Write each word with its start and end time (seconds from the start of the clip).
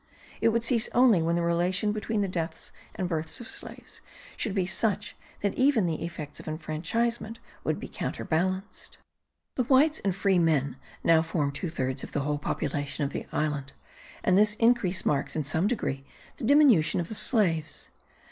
It 0.41 0.49
would 0.49 0.63
cease 0.63 0.89
only 0.95 1.21
when 1.21 1.35
the 1.35 1.43
relation 1.43 1.91
between 1.91 2.21
the 2.21 2.27
deaths 2.27 2.71
and 2.95 3.07
births 3.07 3.39
of 3.39 3.47
slaves 3.47 4.01
should 4.35 4.55
be 4.55 4.65
such 4.65 5.15
that 5.41 5.53
even 5.53 5.85
the 5.85 6.03
effects 6.03 6.39
of 6.39 6.47
enfranchisement 6.47 7.37
would 7.63 7.79
be 7.79 7.87
counterbalanced. 7.87 8.97
The 9.57 9.65
whites 9.65 9.99
and 10.03 10.15
free 10.15 10.39
men 10.39 10.77
now 11.03 11.21
form 11.21 11.51
two 11.51 11.69
thirds 11.69 12.01
of 12.03 12.13
the 12.13 12.21
whole 12.21 12.39
population 12.39 13.03
of 13.05 13.11
the 13.13 13.27
island, 13.31 13.73
and 14.23 14.35
this 14.35 14.55
increase 14.55 15.05
marks 15.05 15.35
in 15.35 15.43
some 15.43 15.67
degree 15.67 16.03
the 16.37 16.45
diminution 16.45 16.99
of 16.99 17.07
the 17.07 17.13
slaves. 17.13 17.91